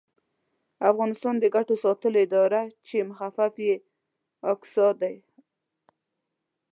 افغانستان 0.91 1.35
د 1.39 1.45
ګټو 1.55 1.75
ساتلو 1.83 2.17
اداره 2.25 2.61
چې 2.87 2.97
مخفف 3.09 3.53
یې 3.67 3.75
اګسا 4.51 4.87
دی 5.01 5.15